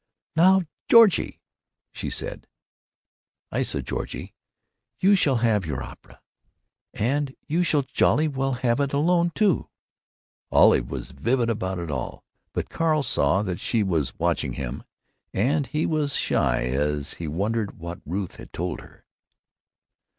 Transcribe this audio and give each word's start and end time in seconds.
"Now, 0.35 0.63
Georgie," 0.89 1.39
she 1.91 2.09
said, 2.09 2.47
"issa 3.55 3.83
Georgie, 3.83 4.33
you 4.99 5.13
shall 5.15 5.35
have 5.35 5.63
your 5.67 5.83
opera—and 5.83 7.35
you 7.47 7.61
shall 7.61 7.83
jolly 7.83 8.27
well 8.27 8.53
have 8.53 8.79
it 8.79 8.93
alone, 8.93 9.31
too!" 9.35 9.69
Olive 10.51 10.89
was 10.89 11.11
vivid 11.11 11.51
about 11.51 11.77
it 11.77 11.91
all, 11.91 12.23
but 12.51 12.67
Carl 12.71 13.03
saw 13.03 13.43
that 13.43 13.59
she 13.59 13.83
was 13.83 14.17
watching 14.17 14.53
him, 14.53 14.83
and 15.35 15.67
he 15.67 15.85
was 15.85 16.15
shy 16.15 16.63
as 16.63 17.13
he 17.21 17.27
wondered 17.27 17.77
what 17.77 18.01
Ruth 18.03 18.37
had 18.37 18.51
told 18.51 18.81
her. 18.81 19.05